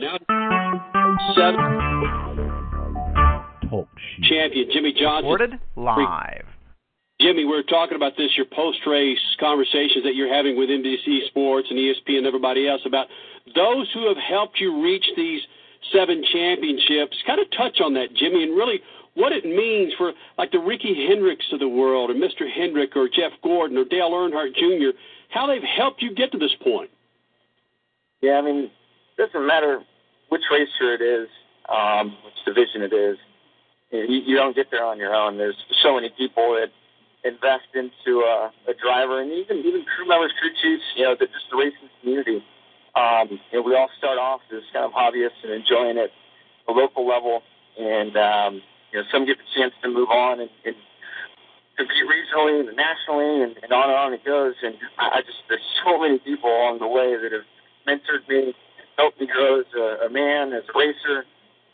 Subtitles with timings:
[0.00, 0.18] Now,
[1.36, 1.60] seven.
[4.28, 5.30] Champion Jimmie Johnson.
[5.30, 6.46] Recorded live.
[7.20, 11.68] Jimmie, we're talking about this, your post race conversations that you're having with NBC Sports
[11.70, 13.06] and ESPN and everybody else about
[13.54, 15.40] those who have helped you reach these
[15.92, 17.16] seven championships.
[17.24, 18.80] Kind of touch on that, Jimmie, and really
[19.14, 22.50] what it means for like the Ricky Hendricks of the world, or Mr.
[22.52, 24.98] Hendrick, or Jeff Gordon, or Dale Earnhardt Jr.,
[25.30, 26.90] how they've helped you get to this point.
[28.22, 28.70] Yeah, I mean, it
[29.16, 29.82] doesn't matter
[30.28, 31.28] which racer it is,
[31.68, 33.16] um, which division it is.
[33.90, 35.38] You, you don't get there on your own.
[35.38, 36.72] There's so many people that
[37.24, 40.84] invest into a, a driver, and even even crew members, crew chiefs.
[40.96, 42.44] You know, just the racing community.
[42.94, 46.10] Um, you know, we all start off as kind of hobbyists and enjoying it at
[46.68, 47.42] a local level,
[47.78, 48.62] and um,
[48.92, 50.76] you know, some get the chance to move on and, and
[51.76, 54.54] compete regionally and nationally, and, and on and on it goes.
[54.62, 57.46] And I just there's so many people along the way that have
[57.86, 58.54] mentored me,
[59.20, 61.24] me grow as a, a man, as a racer.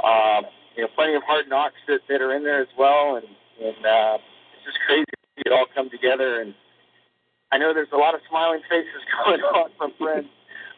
[0.04, 0.44] Um,
[0.76, 3.26] you know, plenty of hard knocks that, that are in there as well, and
[3.60, 4.16] and uh,
[4.56, 6.40] it's just crazy to see it all come together.
[6.40, 6.54] And
[7.52, 10.28] I know there's a lot of smiling faces going on from friends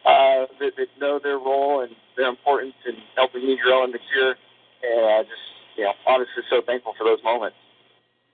[0.04, 4.34] uh, that, that know their role and their importance in helping me grow and mature.
[4.82, 7.56] And I just you know, honestly so thankful for those moments.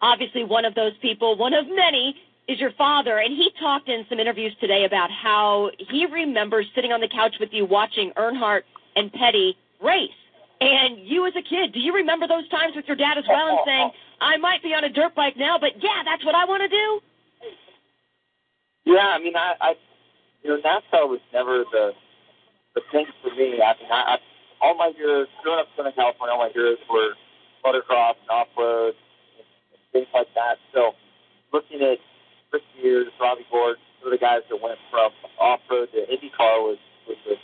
[0.00, 2.14] Obviously, one of those people, one of many,
[2.48, 6.92] is your father, and he talked in some interviews today about how he remembers sitting
[6.92, 8.62] on the couch with you watching Earnhardt
[8.96, 10.10] and Petty race.
[10.60, 13.48] And you as a kid, do you remember those times with your dad as well
[13.50, 16.44] and saying, I might be on a dirt bike now, but yeah, that's what I
[16.46, 17.00] want to do?
[18.86, 19.74] Yeah, I mean, I, I
[20.42, 21.92] you know, NASCAR was never the
[22.74, 23.60] the thing for me.
[23.60, 24.18] I mean, I, I
[24.60, 27.12] all my years growing up in Southern California, all my years were
[27.64, 28.94] motocross and off road
[29.36, 29.46] and,
[29.92, 30.56] things like that.
[30.72, 30.92] So
[31.52, 31.98] looking at
[32.50, 36.64] Chris Mears, Robby Gordon, some of the guys that went from off road to IndyCar
[36.64, 37.36] was was a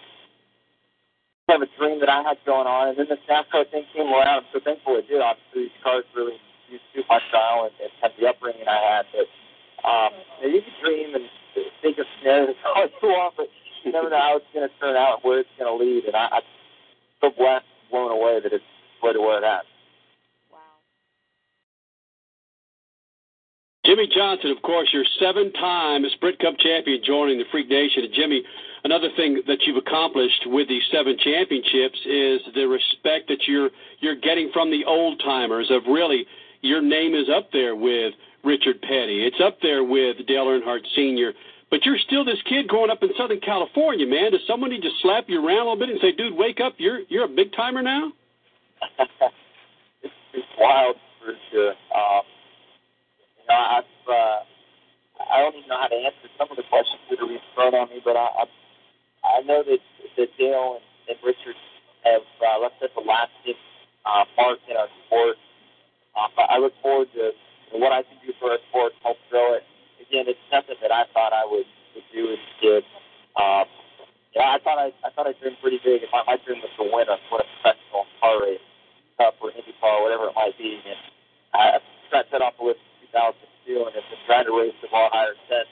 [1.49, 2.89] kind of a dream that I had going on.
[2.89, 4.45] And then the NASCAR thing came around.
[4.45, 5.21] I'm so thankful it did.
[5.21, 9.05] Obviously, these cars really used to my style and, and kind the upbringing I had.
[9.13, 9.29] But
[9.85, 11.29] um, you can dream and
[11.83, 13.49] think of scenarios all want, but
[13.85, 16.05] you never know how it's going to turn out where it's going to lead.
[16.05, 16.49] And I, I'm
[17.21, 18.65] so blessed, blown away that it's
[19.03, 19.69] led to where it has.
[23.85, 28.05] Jimmie Johnson, of course, your seven-time Sprint Cup champion joining the Freak Nation.
[28.05, 28.43] And Jimmie,
[28.85, 34.17] another thing that you've accomplished with these seven championships is the respect that you're you're
[34.17, 35.71] getting from the old timers.
[35.71, 36.25] Of really,
[36.63, 39.27] your name is up there with Richard Petty.
[39.27, 41.33] It's up there with Dale Earnhardt Sr.
[41.71, 44.31] But you're still this kid growing up in Southern California, man.
[44.33, 46.75] Does need to slap you around a little bit and say, "Dude, wake up!
[46.79, 48.13] You're you're a big timer now."
[50.03, 51.71] it's, wild for sure.
[51.71, 52.23] Um,
[53.45, 54.41] you know, I've uh,
[55.21, 57.75] I don't even know how to answer some of the questions that are being thrown
[57.77, 58.45] on me, but I I,
[59.25, 59.81] I know that
[60.17, 61.57] that Dale and, and Richard
[62.05, 63.59] have uh, left us a lasting
[64.07, 65.37] uh, mark in our sport.
[66.17, 67.33] Um, I look forward to
[67.75, 69.65] what I can do for our sport, help grow it.
[70.03, 72.83] Again, it's nothing that I thought I would, would do as a kid.
[73.37, 73.67] Um,
[74.35, 76.03] yeah, I thought I I thought I dreamed pretty big.
[76.03, 78.65] And my, my dream was to win a win a professional car race,
[79.19, 80.79] cup or IndyCar, whatever it might be.
[80.87, 81.01] And
[81.55, 81.79] I
[82.11, 82.83] got set off the list
[83.15, 85.71] 2002 and have been trying to raise the bar higher since.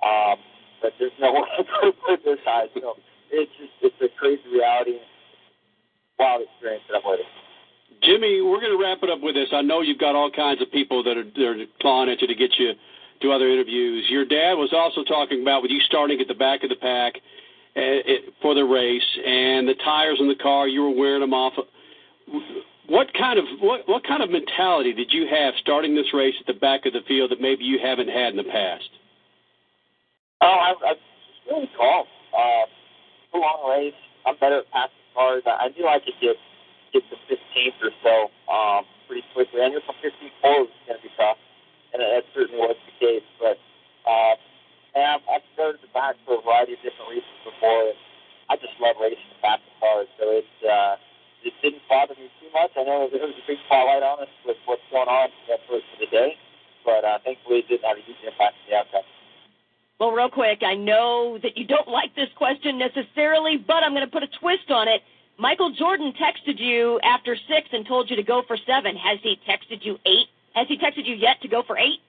[0.00, 0.36] Um,
[0.80, 2.66] but there's no way to put this high.
[2.74, 2.96] So
[3.30, 4.98] it's just it's a crazy reality,
[6.18, 7.28] wild experience that I'm living.
[8.02, 9.48] Jimmie, we're going to wrap it up with this.
[9.52, 12.26] I know you've got all kinds of people that are, that are clawing at you
[12.26, 12.72] to get you
[13.20, 14.06] to other interviews.
[14.10, 17.14] Your dad was also talking about with you starting at the back of the pack
[17.76, 20.66] uh, it, for the race and the tires in the car.
[20.66, 21.52] You were wearing them off
[22.92, 26.44] what kind of what what kind of mentality did you have starting this race at
[26.44, 28.92] the back of the field that maybe you haven't had in the past?
[30.44, 30.92] Oh, I, I
[31.48, 32.04] really calm.
[32.36, 32.68] Uh,
[33.32, 33.96] a long race.
[34.28, 35.40] I'm better at passing cars.
[35.48, 36.36] I, I knew I could get
[36.92, 38.14] get to 15th or so
[38.52, 39.64] um, pretty quickly.
[39.64, 41.40] I knew from 15th forward was going to be tough,
[41.96, 43.24] and that certainly was the case.
[43.40, 43.56] But
[44.04, 44.36] uh,
[45.00, 47.88] and I've, I've started the back for a variety of different reasons before.
[47.88, 47.96] And
[48.52, 50.56] I just love racing the back of cars, so it's.
[50.60, 51.00] Uh,
[51.44, 52.70] it didn't bother me too much.
[52.78, 55.28] I know there was a big spotlight on us with what's going on
[55.66, 56.36] for the day,
[56.84, 59.06] but uh, thankfully it didn't have a huge impact on the outcome.
[59.98, 64.04] Well, real quick, I know that you don't like this question necessarily, but I'm going
[64.04, 65.00] to put a twist on it.
[65.38, 68.96] Michael Jordan texted you after six and told you to go for seven.
[68.96, 70.28] Has he texted you eight?
[70.54, 72.00] Has he texted you yet to go for eight?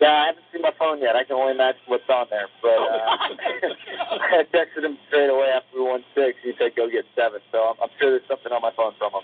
[0.00, 1.14] Yeah, I haven't seen my phone yet.
[1.14, 2.48] I can only imagine what's on there.
[2.60, 6.36] But Oh, uh, I texted him straight away after we won six.
[6.42, 7.40] He said go get seven.
[7.52, 9.22] So I'm, I'm sure there's something on my phone from him.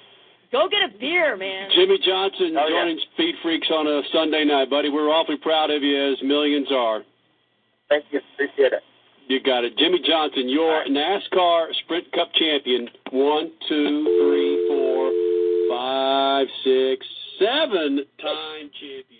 [0.53, 1.71] Go get a beer, man.
[1.75, 2.83] Jimmie Johnson Oh, yeah.
[2.83, 4.89] joining Speed Freaks on a Sunday night, buddy.
[4.91, 7.03] We're awfully proud of you, as millions are.
[7.89, 8.21] Thank you.
[8.35, 8.83] Appreciate it.
[9.29, 9.77] You got it.
[9.79, 12.89] Jimmie Johnson, your NASCAR Sprint Cup champion.
[13.13, 15.13] One, two, three, four,
[15.71, 17.07] five, six,
[17.39, 19.20] seven time champion.